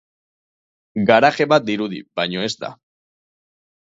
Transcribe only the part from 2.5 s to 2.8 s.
da.